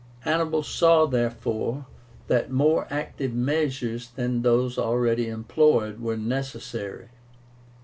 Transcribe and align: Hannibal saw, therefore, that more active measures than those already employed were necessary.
Hannibal 0.21 0.63
saw, 0.63 1.05
therefore, 1.05 1.85
that 2.25 2.49
more 2.49 2.87
active 2.89 3.35
measures 3.35 4.09
than 4.09 4.41
those 4.41 4.79
already 4.79 5.27
employed 5.27 5.99
were 5.99 6.17
necessary. 6.17 7.09